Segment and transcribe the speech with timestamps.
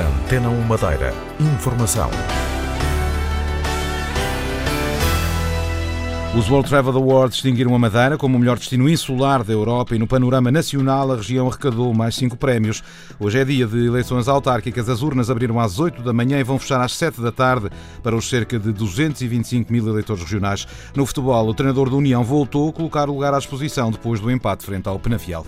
[0.00, 1.12] Antena 1 Madeira.
[1.40, 2.08] Informação.
[6.36, 9.98] Os World Travel Awards distinguiram a Madeira como o melhor destino insular da Europa e
[9.98, 12.80] no panorama nacional a região arrecadou mais cinco prémios.
[13.18, 14.88] Hoje é dia de eleições autárquicas.
[14.88, 17.68] As urnas abriram às 8 da manhã e vão fechar às 7 da tarde
[18.02, 20.68] para os cerca de 225 mil eleitores regionais.
[20.94, 24.30] No futebol, o treinador da União voltou a colocar o lugar à exposição depois do
[24.30, 25.44] empate frente ao Penafiel.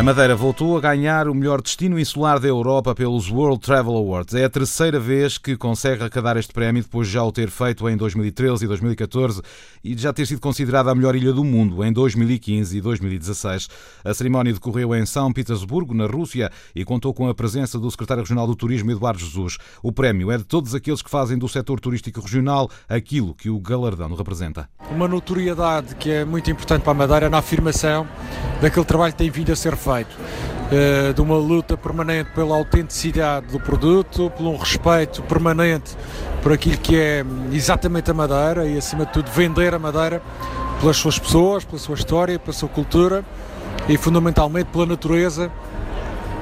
[0.00, 4.32] A Madeira voltou a ganhar o melhor destino insular da Europa pelos World Travel Awards.
[4.32, 7.86] É a terceira vez que consegue arrecadar este prémio, depois de já o ter feito
[7.86, 9.42] em 2013 e 2014
[9.84, 13.68] e de já ter sido considerada a melhor ilha do mundo em 2015 e 2016.
[14.02, 18.22] A cerimónia decorreu em São Petersburgo, na Rússia, e contou com a presença do secretário
[18.22, 19.58] regional do Turismo, Eduardo Jesus.
[19.82, 23.60] O prémio é de todos aqueles que fazem do setor turístico regional aquilo que o
[23.60, 24.66] galardão representa.
[24.90, 28.08] Uma notoriedade que é muito importante para a Madeira na afirmação
[28.62, 30.16] daquele trabalho que tem vindo a ser feito feito,
[30.70, 35.96] eh, de uma luta permanente pela autenticidade do produto, por um respeito permanente
[36.42, 40.22] por aquilo que é exatamente a Madeira e, acima de tudo, vender a Madeira
[40.80, 43.24] pelas suas pessoas, pela sua história, pela sua cultura
[43.88, 45.50] e, fundamentalmente, pela natureza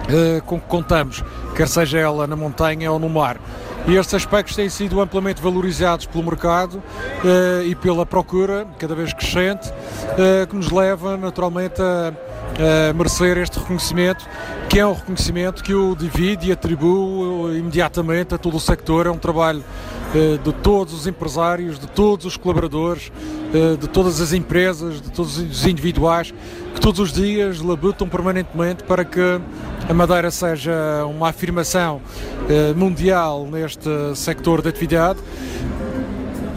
[0.09, 1.25] eh, com que contamos,
[1.57, 3.39] quer seja ela na montanha ou no mar.
[3.89, 6.83] E estes aspectos têm sido amplamente valorizados pelo mercado
[7.25, 9.73] eh, e pela procura, cada vez crescente,
[10.51, 14.27] que nos leva naturalmente a uh, merecer este reconhecimento,
[14.69, 19.07] que é um reconhecimento que o divide e atribui imediatamente a todo o sector.
[19.07, 19.65] É um trabalho
[20.15, 23.13] uh, de todos os empresários, de todos os colaboradores,
[23.81, 26.35] de todas as empresas, de todos os individuais,
[26.75, 29.41] que todos os dias labutam permanentemente para que
[29.89, 32.01] a Madeira seja uma afirmação
[32.77, 35.19] mundial neste sector de atividade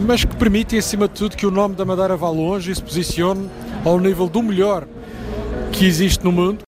[0.02, 2.82] mas que permite, acima de tudo, que o nome da Madeira vá longe e se
[2.82, 3.48] posicione
[3.84, 4.86] ao nível do melhor
[5.70, 6.62] que existe no mundo.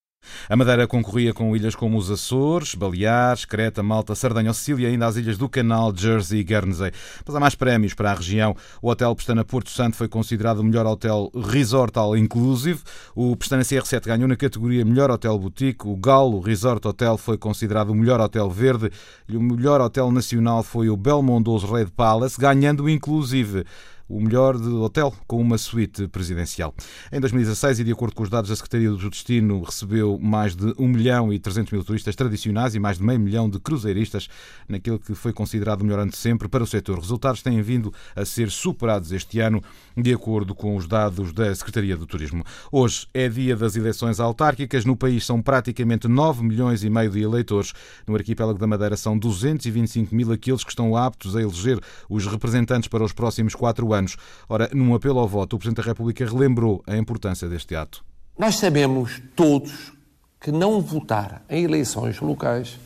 [0.48, 5.06] A Madeira concorria com ilhas como os Açores, Baleares, Creta, Malta, Sardanha ou Sicília, ainda
[5.06, 6.92] as ilhas do Canal, Jersey e Guernsey.
[7.26, 8.56] Mas há mais prémios para a região.
[8.80, 12.80] O Hotel Pestana Porto Santo foi considerado o melhor hotel resort all inclusive.
[13.14, 15.86] O Pestana CR7 ganhou na categoria melhor hotel boutique.
[15.86, 18.90] O Galo Resort Hotel foi considerado o melhor hotel verde.
[19.28, 23.64] E o melhor hotel nacional foi o Belmondoso Red Palace, ganhando inclusive
[24.08, 26.74] o melhor de hotel com uma suíte presidencial.
[27.10, 30.74] Em 2016, e de acordo com os dados da Secretaria do Destino, recebeu mais de
[30.78, 34.28] 1 milhão e 300 mil turistas tradicionais e mais de meio milhão de cruzeiristas
[34.68, 36.98] naquele que foi considerado o melhor ano de sempre para o setor.
[36.98, 39.62] Resultados têm vindo a ser superados este ano,
[39.96, 42.44] de acordo com os dados da Secretaria do Turismo.
[42.70, 44.84] Hoje é dia das eleições autárquicas.
[44.84, 47.72] No país são praticamente 9 milhões e meio de eleitores.
[48.06, 52.88] No arquipélago da Madeira são 225 mil aqueles que estão aptos a eleger os representantes
[52.88, 54.16] para os próximos quatro anos anos.
[54.48, 58.04] Ora, num apelo ao voto, o Presidente da República relembrou a importância deste ato.
[58.38, 59.92] Nós sabemos todos
[60.40, 62.78] que não votar em eleições locais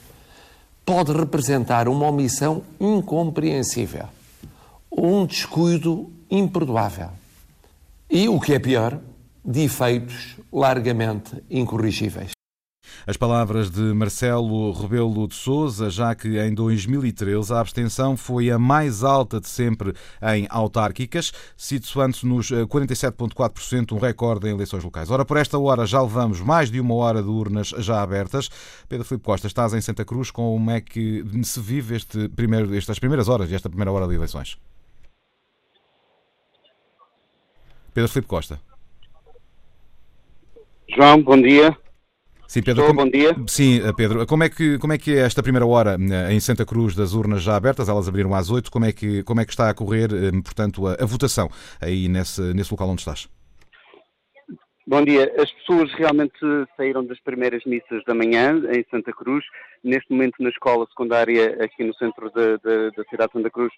[0.85, 4.07] pode representar uma omissão incompreensível,
[4.91, 7.11] um descuido imperdoável
[8.11, 8.99] e, o que é pior,
[9.45, 12.38] de efeitos largamente incorrigíveis.
[13.09, 18.59] As palavras de Marcelo Rebelo de Sousa, já que em 2013 a abstenção foi a
[18.59, 19.95] mais alta de sempre
[20.35, 25.11] em autárquicas, situando-se nos 47,4%, eh, um recorde em eleições locais.
[25.11, 28.51] Ora, por esta hora já levamos mais de uma hora de urnas já abertas.
[28.87, 32.99] Pedro Filipe Costa, estás em Santa Cruz, como é que se vive este primeiro, estas
[32.99, 34.59] primeiras horas esta primeira hora de eleições?
[37.95, 38.61] Pedro Filipe Costa.
[40.95, 41.75] João, bom dia.
[42.49, 43.05] Sim, Pedro, Estou, como...
[43.05, 43.37] bom dia.
[43.47, 46.41] Sim, eh, Pedro, como é, que, como é que é esta primeira hora eh, em
[46.41, 47.91] Santa Cruz das urnas já abertas?
[47.91, 48.71] Elas abriram às 8.
[48.71, 52.09] Como é que, como é que está a correr, eh, portanto, a, a votação aí
[52.09, 53.29] nesse, nesse local onde estás?
[54.87, 55.31] Bom dia.
[55.39, 56.39] As pessoas realmente
[56.75, 59.45] saíram das primeiras missas da manhã em Santa Cruz.
[59.85, 63.73] Neste momento, na escola secundária aqui no centro da cidade de Santa Cruz,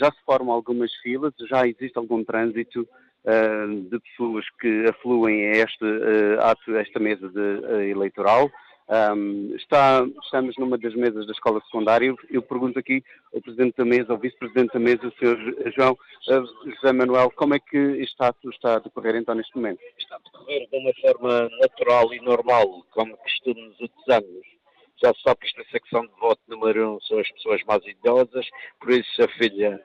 [0.00, 2.88] já se formam algumas filas, já existe algum trânsito
[3.90, 5.84] de pessoas que afluem a este
[6.40, 8.50] ato, a esta mesa de, uh, eleitoral.
[8.88, 12.14] Um, está, estamos numa das mesas da escola secundária.
[12.30, 13.04] Eu pergunto aqui
[13.34, 15.72] ao Presidente da mesa, ao Vice-Presidente da mesa, o Sr.
[15.76, 15.98] João
[16.64, 19.80] José Manuel, como é que este ato está a decorrer então neste momento?
[19.98, 24.46] Está a decorrer de uma forma natural e normal, como costume nos outros anos.
[25.02, 28.46] Já se sabe que esta secção de voto número um são as pessoas mais idosas,
[28.80, 29.78] por isso a filha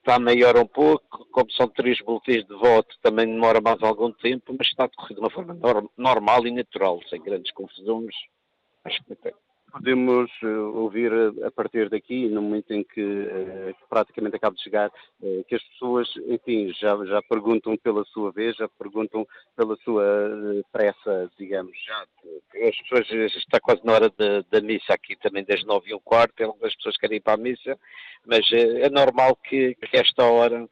[0.00, 4.54] está maior um pouco, como são três boletins de voto, também demora mais algum tempo,
[4.58, 5.58] mas está a decorrer de uma forma
[5.96, 8.14] normal e natural, sem grandes confusões.
[8.84, 9.32] Acho que tem
[9.70, 11.12] podemos eh, ouvir
[11.44, 14.90] a partir daqui, no momento em que, uh, praticamente acaba de chegar,
[15.46, 20.04] que as pessoas, enfim, já, já perguntam pela sua vez, já perguntam pela sua
[20.72, 21.72] pressa, digamos.
[21.84, 22.04] Já,
[22.68, 24.12] as pessoas, está quase na hora
[24.50, 27.42] da missa aqui também, das nove e um quarto, algumas pessoas querem ir para a
[27.42, 27.78] missa,
[28.26, 30.68] mas é normal que, que esta hora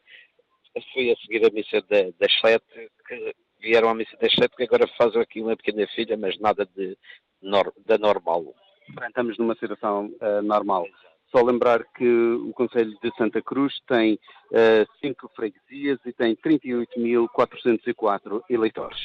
[0.93, 1.81] foi a seguir a missa
[2.19, 6.17] das sete, que vieram à missa das sete, que agora fazem aqui uma pequena filha,
[6.17, 6.97] mas nada de,
[7.87, 8.55] da normal
[9.09, 10.87] estamos numa situação uh, normal.
[11.31, 14.19] Só lembrar que o Conselho de Santa Cruz tem uh,
[14.99, 18.99] cinco freguesias e tem 38.404 eleitores.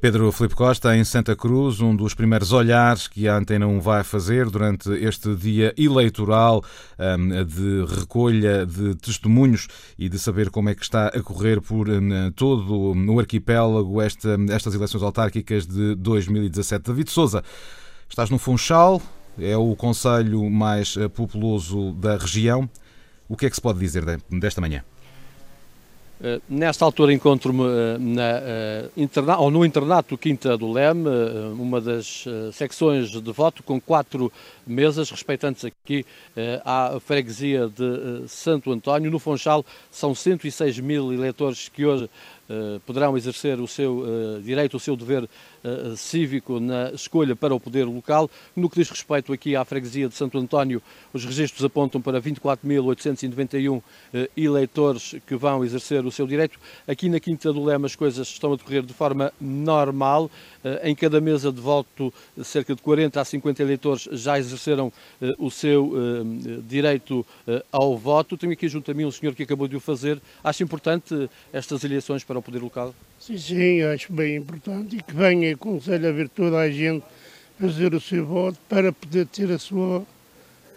[0.00, 4.02] Pedro Filipe Costa, em Santa Cruz, um dos primeiros olhares que a Antena 1 vai
[4.02, 6.64] fazer durante este dia eleitoral
[6.98, 11.60] um, ehm, de recolha de testemunhos e de saber como é que está a correr
[11.60, 16.82] por um, todo o arquipélago esta, estas eleições autárquicas de 2017.
[16.84, 17.44] David Souza,
[18.08, 19.00] estás no Funchal,
[19.38, 22.68] é o conselho mais eh, populoso da região.
[23.28, 24.84] O que é que se pode dizer desta manhã?
[26.20, 27.62] Uh, nesta altura encontro-me
[29.38, 31.08] ou no internato Quinta do Leme,
[31.58, 34.30] uma das secções de voto, com quatro
[34.66, 36.04] mesas, respeitantes aqui
[36.62, 39.10] à freguesia de Santo António.
[39.10, 42.10] No Funchal são 106 mil eleitores que hoje
[42.84, 44.04] poderão exercer o seu
[44.42, 45.28] direito, o seu dever
[45.64, 48.30] uh, cívico na escolha para o poder local.
[48.54, 50.82] No que diz respeito aqui à freguesia de Santo António,
[51.12, 53.82] os registros apontam para 24.891 uh,
[54.36, 56.58] eleitores que vão exercer o seu direito.
[56.86, 60.30] Aqui na Quinta do Lema as coisas estão a decorrer de forma normal.
[60.82, 62.12] Em cada mesa de voto,
[62.44, 64.92] cerca de 40 a 50 eleitores já exerceram
[65.38, 65.94] o seu
[66.68, 67.24] direito
[67.72, 68.36] ao voto.
[68.36, 70.20] Tenho aqui junto a mim um senhor que acabou de o fazer.
[70.44, 72.94] Acho importante estas eleições para o poder local?
[73.18, 77.04] Sim, sim, acho bem importante e que venha, aconselho a ver toda a gente
[77.60, 80.04] fazer o seu voto para poder ter a sua,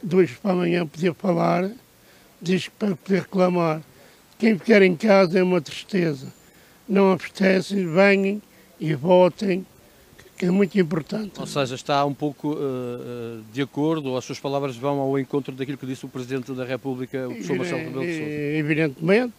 [0.01, 1.71] dois para amanhã poder falar,
[2.41, 3.81] diz para poder reclamar.
[4.37, 6.27] Quem ficar em casa é uma tristeza.
[6.87, 8.41] Não apetece, venham
[8.77, 9.65] e votem,
[10.37, 11.39] que é muito importante.
[11.39, 15.55] Ou seja, está um pouco uh, de acordo, ou as suas palavras vão ao encontro
[15.55, 18.31] daquilo que disse o Presidente da República, o professor Marcelo Rebelo de Sousa?
[18.31, 19.33] Evidentemente,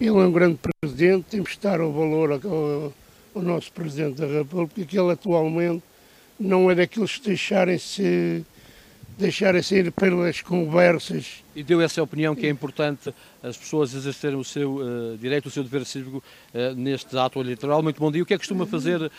[0.00, 2.92] ele é um grande presidente, temos que estar ao valor ao,
[3.34, 5.82] ao nosso Presidente da República, que ele atualmente
[6.38, 8.44] não é daqueles que deixarem-se
[9.16, 11.44] deixarem-se ir pelas conversas.
[11.54, 15.50] E deu essa opinião que é importante as pessoas exercerem o seu uh, direito, o
[15.50, 17.82] seu dever cívico uh, neste ato eleitoral.
[17.82, 18.22] Muito bom dia.
[18.22, 19.10] O que é que costuma fazer uh,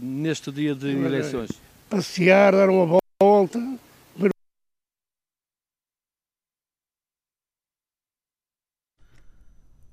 [0.00, 1.50] neste dia de eleições?
[1.88, 3.78] Passear, dar uma volta,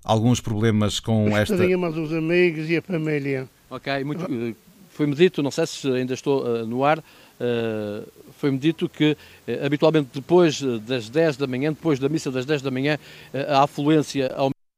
[0.03, 1.55] alguns problemas com esta.
[1.77, 3.47] mas os amigos e a família.
[3.69, 4.53] Ok, muito, eh,
[4.91, 8.07] foi-me dito, não sei se ainda estou uh, no ar, uh,
[8.37, 9.13] foi-me dito que
[9.47, 12.99] uh, habitualmente depois das 10 da manhã, depois da missa das 10 da manhã,
[13.47, 14.31] a afluência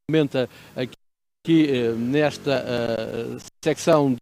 [0.09, 0.93] aumenta aqui,
[1.43, 1.67] aqui
[1.97, 2.65] nesta
[3.63, 4.15] secção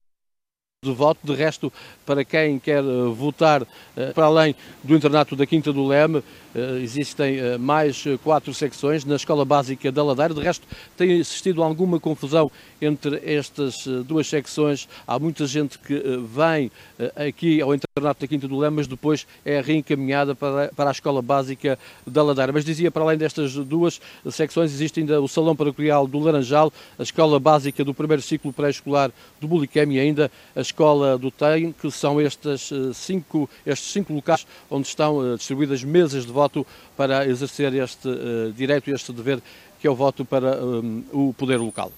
[0.84, 1.20] de voto.
[1.24, 1.72] De resto,
[2.06, 2.84] para quem quer
[3.16, 3.66] votar
[4.14, 6.24] para além do internato da Quinta do Leme,
[6.56, 10.34] eh, existem eh, mais quatro secções na Escola Básica da Ladeira.
[10.34, 14.88] De resto, tem existido alguma confusão entre estas eh, duas secções.
[15.08, 16.02] Há muita gente que
[16.34, 16.72] vem
[17.16, 21.78] aqui ao internato da Quinta do Leme, mas depois é reencaminhada para, a Escola Básica
[22.06, 22.52] da Ladeira.
[22.52, 24.00] Mas dizia, para além destas duas
[24.30, 29.12] secções, existe ainda o Salão Paroquial do Laranjal, a Escola Básica do primeiro ciclo pré-escolar
[29.42, 34.48] do Bulicam e ainda a Escola do Tem, que são estas cinco, estes cinco locais
[34.72, 36.66] onde estão distribuídas mesas de voto
[36.98, 39.40] para exercer este uh, direito este dever
[39.80, 41.92] que é o voto para um, o poder local.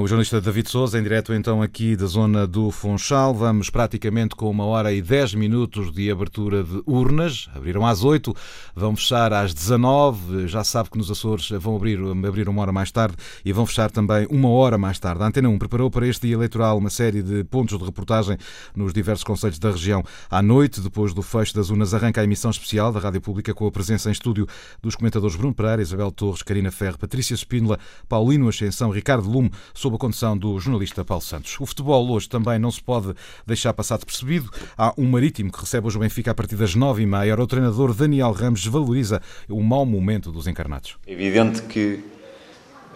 [0.00, 3.34] O jornalista David Souza, em direto então aqui da zona do Funchal.
[3.34, 7.48] Vamos praticamente com uma hora e dez minutos de abertura de urnas.
[7.54, 8.34] Abriram às oito,
[8.74, 10.48] vão fechar às dezenove.
[10.48, 13.90] Já sabe que nos Açores vão abrir, abrir uma hora mais tarde e vão fechar
[13.90, 15.22] também uma hora mais tarde.
[15.22, 18.36] A Antena 1 preparou para este dia eleitoral uma série de pontos de reportagem
[18.74, 20.02] nos diversos conselhos da região.
[20.28, 23.66] À noite, depois do fecho das urnas, arranca a emissão especial da Rádio Pública com
[23.66, 24.46] a presença em estúdio
[24.82, 27.78] dos comentadores Bruno Pereira, Isabel Torres, Karina Ferro, Patrícia Espínola,
[28.08, 31.58] Paulino Ascensão, Ricardo Lume, sob a condução do jornalista Paulo Santos.
[31.60, 33.14] O futebol hoje também não se pode
[33.46, 34.50] deixar passar despercebido.
[34.76, 37.34] Há um marítimo que recebe hoje o Benfica a partir das nove e meia.
[37.34, 40.96] O treinador Daniel Ramos valoriza o mau momento dos encarnados.
[41.06, 42.04] É evidente que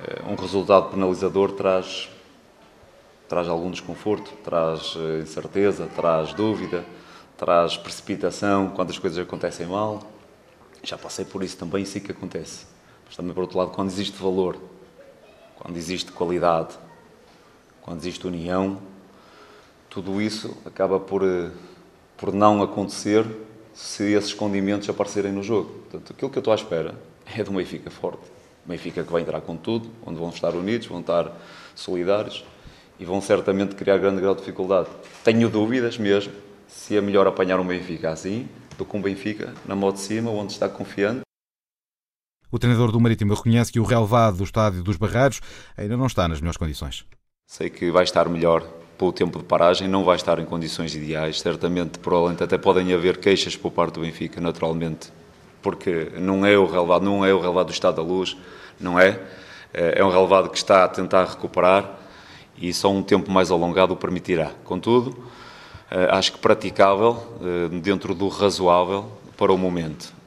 [0.07, 2.09] eh, um resultado penalizador traz,
[3.29, 6.85] traz algum desconforto, traz eh, incerteza, traz dúvida,
[7.37, 10.01] traz precipitação quando as coisas acontecem mal.
[10.83, 12.67] Já passei por isso também, sei que acontece.
[13.07, 14.57] Mas também, por outro lado, quando existe valor,
[15.59, 16.75] quando existe qualidade,
[17.83, 18.79] quando existe união,
[19.91, 21.51] tudo isso acaba por, eh,
[22.17, 23.27] por não acontecer
[23.75, 25.71] se esses condimentos aparecerem no jogo.
[25.91, 26.95] Portanto, aquilo que eu estou à espera
[27.37, 28.23] é de uma Benfica forte.
[28.65, 31.33] Uma Benfica que vai entrar com tudo, onde vão estar unidos, vão estar
[31.75, 32.45] solidários
[33.01, 34.89] e vão certamente criar grande grau de dificuldade.
[35.25, 36.33] Tenho dúvidas mesmo
[36.67, 40.31] se é melhor apanhar um Benfica assim do que um Benfica na moto de cima,
[40.31, 41.28] onde está confiante.
[42.51, 45.39] O treinador do Marítimo reconhece que o relevado do estádio dos Barreiros
[45.77, 47.05] ainda não está nas melhores condições.
[47.47, 48.63] Sei que vai estar melhor
[48.97, 51.41] pelo tempo de paragem, não vai estar em condições ideais.
[51.41, 55.13] Certamente, provavelmente, até podem haver queixas por parte do Benfica, naturalmente,
[55.61, 58.35] porque não é o relevado, não é o relevado do estado da luz,
[58.81, 59.21] não é?
[59.75, 61.99] É um relevado que está a tentar recuperar
[62.57, 64.53] e só um tempo mais alongado o permitirá.
[64.65, 65.23] Contudo,
[65.91, 70.18] eh, acho que praticável, eh, dentro do razoável para o momento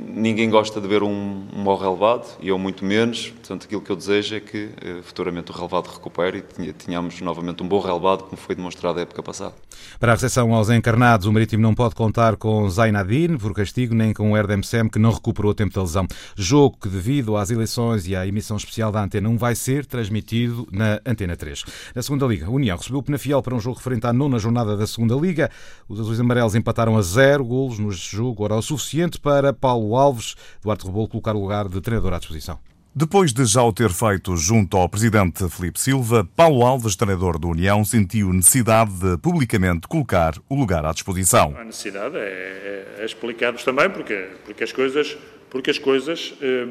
[0.00, 3.90] ninguém gosta de ver um, um mau relevado, e eu muito menos, portanto aquilo que
[3.90, 8.24] eu desejo é que eh, futuramente o relevado recupere e tenhamos novamente um bom relevado,
[8.24, 9.54] como foi demonstrado a época passada.
[9.98, 14.12] Para a recepção aos encarnados, o Marítimo não pode contar com Zainadine por castigo, nem
[14.12, 16.06] com o Erdem Sem, que não recuperou a tempo da lesão.
[16.36, 20.66] Jogo que, devido às eleições e à emissão especial da Antena 1, vai ser transmitido
[20.70, 21.64] na Antena 3.
[21.94, 24.76] Na segunda Liga, a União recebeu o Penafiel para um jogo referente à nona jornada
[24.76, 25.50] da segunda Liga.
[25.88, 29.96] Os azuis amarelos empataram a zero golos no jogo, ora o suficiente para Paulo Paulo
[29.96, 32.60] Alves, Duarte Rebolo colocar o lugar de treinador à disposição.
[32.94, 37.48] Depois de já o ter feito junto ao presidente Felipe Silva, Paulo Alves, treinador da
[37.48, 41.54] União, sentiu necessidade de publicamente colocar o lugar à disposição.
[41.56, 45.16] A necessidade é, é, é explicar-vos também porque, porque as coisas.
[45.48, 46.66] Porque as coisas eh,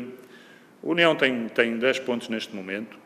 [0.83, 2.99] a União tem, tem 10 pontos neste momento.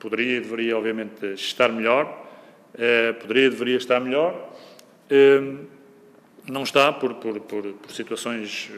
[0.00, 2.26] Poderia e deveria, obviamente, estar melhor.
[2.76, 4.52] Eh, poderia e deveria estar melhor.
[5.08, 5.58] Eh,
[6.50, 8.70] não está por, por, por, por situações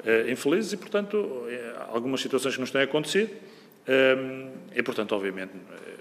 [0.00, 1.48] uh, infelizes e, portanto, uh,
[1.92, 3.30] algumas situações que nos têm acontecido.
[3.88, 5.52] Um, e, portanto, obviamente,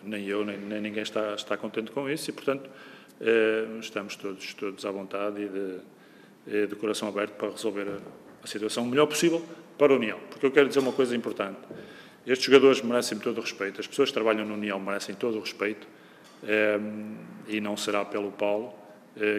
[0.04, 4.54] nem eu nem, nem, ninguém está, está contente com isso e, portanto, uh, estamos todos,
[4.54, 7.98] todos à vontade e de, de coração aberto para resolver a,
[8.44, 9.44] a, situação o melhor possível
[9.78, 10.20] para a União.
[10.30, 11.60] Porque eu quero dizer uma coisa importante.
[12.28, 15.40] Estes jogadores merecem todo o respeito, as pessoas que trabalham na União merecem todo o
[15.40, 15.88] respeito
[16.44, 17.16] um,
[17.48, 18.89] e não será pelo Paulo eh,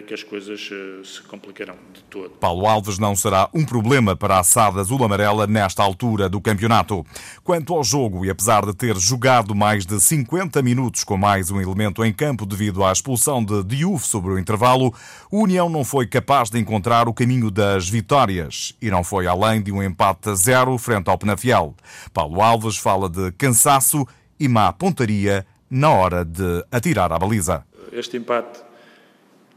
[0.07, 2.31] que as coisas eh, se complicarão de todo.
[2.31, 7.05] Paulo Alves não será um problema para a SAD azul-amarela nesta altura do campeonato.
[7.43, 11.59] Quanto ao jogo, e apesar de ter jogado mais de 50 minutos com mais um
[11.59, 14.93] elemento em campo devido à expulsão de Diouf sobre o intervalo,
[15.31, 19.61] o União não foi capaz de encontrar o caminho das vitórias e não foi além
[19.61, 21.75] de um empate a zero frente ao Penafiel.
[22.13, 24.05] Paulo Alves fala de cansaço
[24.39, 27.63] e má pontaria na hora de atirar à baliza.
[27.91, 28.70] Este empate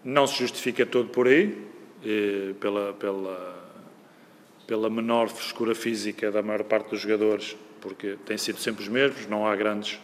[0.05, 1.57] não se justifica todo por aí,
[2.05, 3.73] eh, pela, pela,
[4.67, 9.27] pela menor frescura física da maior parte dos jogadores, porque têm sido sempre os mesmos,
[9.27, 9.99] não há grandes,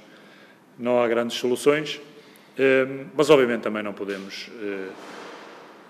[0.78, 2.00] não há grandes soluções,
[2.58, 4.88] eh, mas obviamente também não podemos, eh,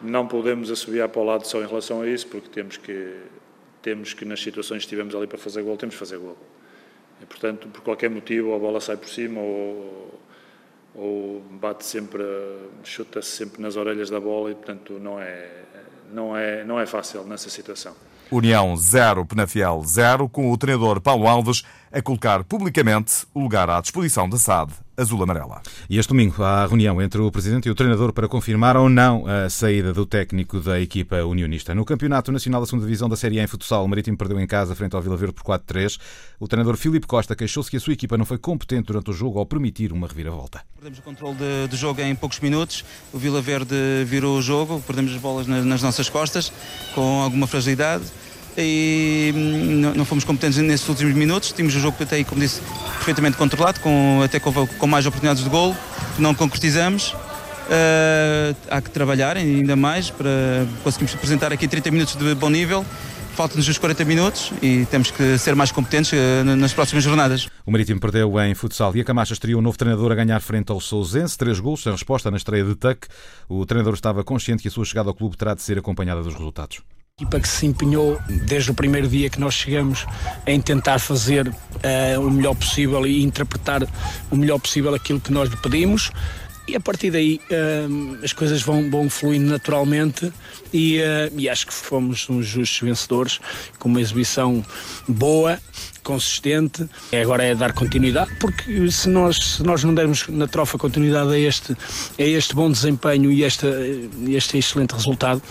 [0.02, 3.16] não podemos assobiar para o lado só em relação a isso, porque temos que,
[3.80, 6.36] temos que nas situações que estivemos ali para fazer gol, temos que fazer gol.
[7.22, 10.18] E, portanto, por qualquer motivo, a bola sai por cima ou
[10.94, 12.22] ou bate sempre,
[12.82, 15.48] chuta-se sempre nas orelhas da bola e, portanto, não é,
[16.12, 17.94] não é, não é fácil nessa situação.
[18.30, 23.80] União 0, Penafiel 0, com o treinador Paulo Alves a colocar publicamente o lugar à
[23.80, 25.62] disposição da SAD azul-amarela.
[25.88, 28.88] E este domingo há a reunião entre o Presidente e o treinador para confirmar ou
[28.88, 31.74] não a saída do técnico da equipa unionista.
[31.74, 34.46] No Campeonato Nacional da Segunda Divisão da Série A em futsal, o Marítimo perdeu em
[34.46, 35.98] casa frente ao Vila Verde por 4-3.
[36.38, 39.38] O treinador Filipe Costa queixou-se que a sua equipa não foi competente durante o jogo
[39.38, 40.62] ao permitir uma reviravolta.
[40.74, 41.38] Perdemos o controle
[41.68, 42.84] do jogo em poucos minutos.
[43.12, 46.52] O Vila Verde virou o jogo, perdemos as bolas nas, nas nossas costas
[46.94, 48.04] com alguma fragilidade
[48.56, 51.52] e hum, não fomos competentes nesses últimos minutos.
[51.52, 52.60] Tínhamos o jogo até, como disse,
[52.96, 55.76] perfeitamente controlado, com, até com, com mais oportunidades de golo,
[56.18, 57.14] não concretizamos.
[57.70, 62.84] Uh, há que trabalhar ainda mais para conseguirmos apresentar aqui 30 minutos de bom nível.
[63.36, 67.48] Faltam-nos os 40 minutos e temos que ser mais competentes uh, nas próximas jornadas.
[67.64, 70.72] O Marítimo perdeu em futsal e a Camacha estreou um novo treinador a ganhar frente
[70.72, 71.38] ao Sousense.
[71.38, 73.06] Três gols sem resposta na estreia de Tuck.
[73.48, 76.34] O treinador estava consciente que a sua chegada ao clube terá de ser acompanhada dos
[76.34, 76.80] resultados
[77.20, 80.06] equipa que se empenhou desde o primeiro dia que nós chegamos
[80.46, 83.82] em tentar fazer uh, o melhor possível e interpretar
[84.30, 86.10] o melhor possível aquilo que nós lhe pedimos.
[86.66, 90.32] E a partir daí uh, as coisas vão, vão fluindo naturalmente
[90.72, 93.40] e, uh, e, acho que fomos uns justos vencedores
[93.78, 94.64] com uma exibição
[95.06, 95.58] boa
[96.02, 96.88] consistente.
[97.22, 101.38] Agora é dar continuidade, porque se nós, se nós não dermos na trofa continuidade a
[101.38, 101.72] este,
[102.18, 103.66] a este bom desempenho e este,
[104.28, 105.42] este excelente resultado,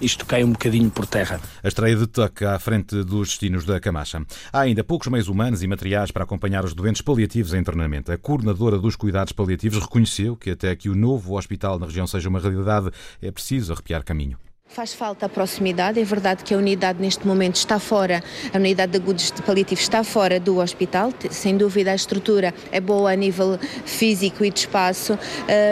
[0.00, 1.40] isto cai um bocadinho por terra.
[1.62, 4.22] A estreia de Tuck à frente dos destinos da Camacha.
[4.52, 8.10] Há ainda poucos meios humanos e materiais para acompanhar os doentes paliativos em internamento.
[8.10, 12.28] A coordenadora dos cuidados paliativos reconheceu que até que o novo hospital na região seja
[12.28, 14.38] uma realidade, é preciso arrepiar caminho.
[14.70, 18.22] Faz falta a proximidade, é verdade que a unidade neste momento está fora,
[18.52, 22.78] a unidade de agudos de paliativos está fora do hospital, sem dúvida a estrutura é
[22.78, 25.18] boa a nível físico e de espaço.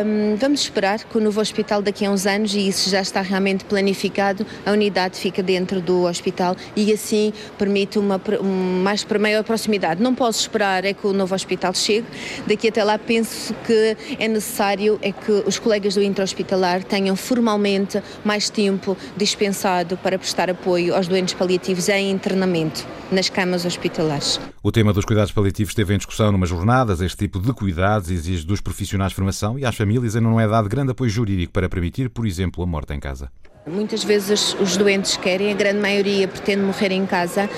[0.07, 3.21] Um, vamos esperar que o novo hospital daqui a uns anos, e isso já está
[3.21, 9.45] realmente planificado, a unidade fica dentro do hospital e assim permite uma, uma mais maior
[9.45, 10.03] proximidade.
[10.03, 12.07] Não posso esperar é que o novo hospital chegue,
[12.47, 18.03] daqui até lá penso que é necessário é que os colegas do intra-hospitalar tenham formalmente
[18.25, 24.38] mais tempo tempo dispensado para prestar apoio aos doentes paliativos em internamento nas camas hospitalares.
[24.62, 27.00] O tema dos cuidados paliativos esteve em discussão numas jornadas.
[27.00, 30.47] Este tipo de cuidados exige dos profissionais de formação e às famílias ainda não é
[30.47, 33.31] dado grande apoio jurídico para permitir, por exemplo, a morte em casa.
[33.66, 37.50] Muitas vezes os doentes querem, a grande maioria pretende morrer em casa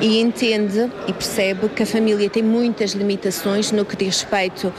[0.00, 4.70] e entende e percebe que a família tem muitas limitações no que diz respeito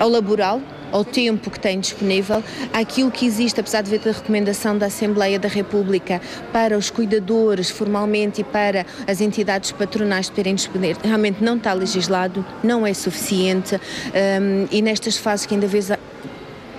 [0.00, 0.60] ao laboral,
[0.92, 5.38] ao tempo que tem disponível, àquilo que existe, apesar de haver a recomendação da Assembleia
[5.38, 6.20] da República
[6.52, 12.44] para os cuidadores formalmente e para as entidades patronais poderem disponer, realmente não está legislado,
[12.62, 13.76] não é suficiente.
[13.76, 15.90] Um, e nestas fases que ainda vez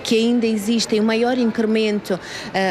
[0.04, 2.20] que ainda existem um maior incremento uh,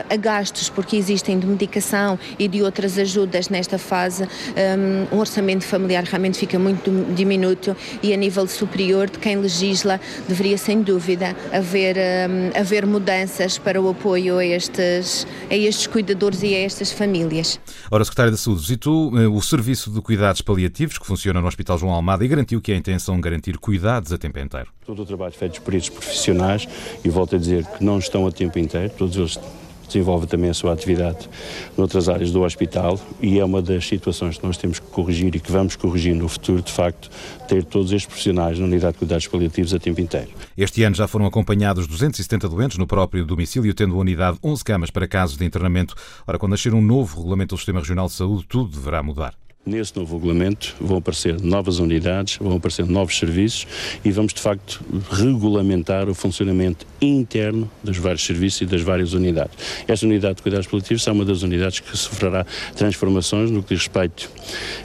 [0.08, 5.66] a gastos, porque existem de medicação e de outras ajudas nesta fase, um, um orçamento
[5.66, 11.36] familiar realmente fica muito diminuto e a nível superior de quem legisla deveria sem dúvida
[11.52, 16.92] haver, um, haver mudanças para o apoio a estes, a estes cuidadores e a estas
[16.92, 17.60] famílias.
[17.90, 21.80] Ora, Secretário da Saúde, visitou eh, o Serviço de Cuidados Paliativos que funciona no Hospital
[21.80, 24.68] João Almada e garantiu que é a intenção garantir cuidados a tempo inteiro.
[24.86, 26.68] Todo o trabalho feito por estes profissionais
[27.04, 29.39] e volto a dizer que não estão a tempo inteiro, todos eles
[29.88, 31.30] desenvolvem também a sua atividade
[31.77, 35.39] noutras áreas do hospital e é uma das situações que nós temos que corrigir e
[35.39, 37.10] que vamos corrigir no futuro, de facto,
[37.48, 40.31] ter todos estes profissionais na unidade de cuidados paliativos a tempo inteiro.
[40.57, 44.92] Este ano já foram acompanhados 270 doentes no próprio domicílio, tendo a unidade 11 camas
[44.92, 45.96] para casos de internamento.
[46.27, 49.43] Ora, quando nascer um novo regulamento do Sistema Regional de Saúde, tudo deverá mudar.
[49.66, 53.66] Nesse novo regulamento vão aparecer novas unidades, vão aparecer novos serviços
[54.04, 59.58] e vamos de facto regulamentar o funcionamento interno dos vários serviços e das várias unidades.
[59.88, 62.46] Esta unidade de cuidados paliativos é uma das unidades que sofrerá
[62.76, 64.30] transformações no que diz respeito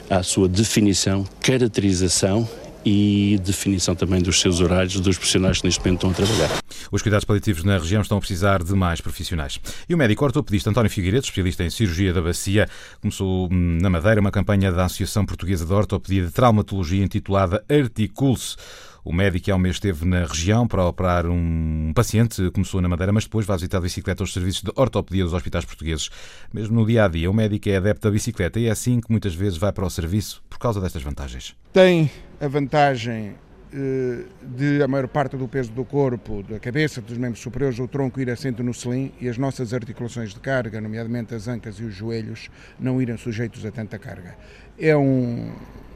[0.09, 2.47] à sua definição, caracterização
[2.85, 6.63] e definição também dos seus horários dos profissionais que neste momento estão a trabalhar.
[6.91, 9.59] Os cuidados paliativos na região estão a precisar de mais profissionais.
[9.87, 12.67] E o médico ortopedista António Figueiredo, especialista em cirurgia da bacia,
[13.01, 18.55] começou hum, na Madeira uma campanha da Associação Portuguesa de Ortopedia de Traumatologia intitulada Articule-se.
[19.03, 23.11] O médico há um mês esteve na região para operar um paciente, começou na Madeira,
[23.11, 26.09] mas depois vai visitar a bicicleta aos serviços de ortopedia dos hospitais portugueses.
[26.53, 29.09] Mesmo no dia a dia, o médico é adepto da bicicleta e é assim que
[29.09, 31.55] muitas vezes vai para o serviço por causa destas vantagens.
[31.73, 33.35] Tem a vantagem
[33.71, 37.87] eh, de a maior parte do peso do corpo, da cabeça, dos membros superiores, do
[37.87, 41.83] tronco ir assento no selim e as nossas articulações de carga, nomeadamente as ancas e
[41.83, 42.49] os joelhos,
[42.79, 44.35] não irem sujeitos a tanta carga.
[44.79, 45.51] É, um,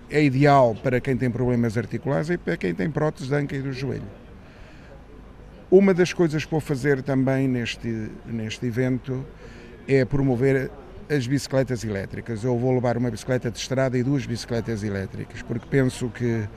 [0.10, 3.62] é ideal para quem tem problemas articulares e para quem tem prótese de anca e
[3.62, 4.03] do joelho.
[5.71, 9.25] Uma das coisas que vou fazer também neste, neste evento
[9.88, 10.69] é promover
[11.09, 12.43] as bicicletas elétricas.
[12.43, 16.47] Eu vou levar uma bicicleta de estrada e duas bicicletas elétricas, porque penso que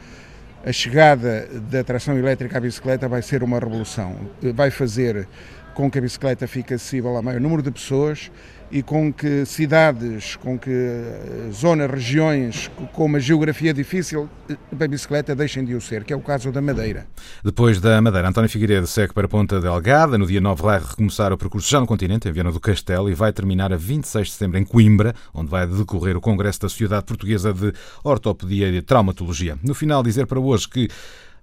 [0.65, 4.17] a chegada da tração elétrica à bicicleta vai ser uma revolução.
[4.55, 5.29] Vai fazer
[5.77, 8.31] com que a bicicleta fique acessível a maior número de pessoas
[8.73, 14.89] e com que cidades, com que eh, zonas, regiões com uma geografia difícil eh, a
[14.89, 17.07] bicicleta deixem de o ser, que é o caso da Madeira.
[17.45, 20.17] Depois da Madeira, António Figueiredo segue para Ponta Delgada.
[20.17, 23.15] No dia 9 vai recomeçar o percurso já no continente, em Viana do Castelo, e
[23.15, 27.05] vai terminar a 26 de setembro em Coimbra, onde vai decorrer o Congresso da Sociedade
[27.05, 29.59] Portuguesa de Ortopedia e Traumatologia.
[29.63, 30.89] No final, dizer para hoje que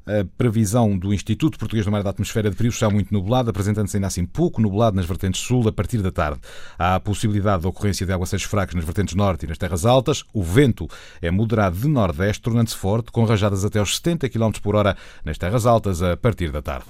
[0.05, 3.97] a previsão do Instituto Português do Mar da Atmosfera de período está muito nublado, apresentando-se
[3.97, 6.39] ainda assim pouco nublado nas vertentes sul a partir da tarde.
[6.77, 10.23] Há a possibilidade de ocorrência de aguaceiros fracos nas vertentes norte e nas terras altas.
[10.33, 10.87] O vento
[11.21, 15.37] é moderado de nordeste, tornando-se forte, com rajadas até aos 70 km por hora nas
[15.37, 16.85] terras altas a partir da tarde.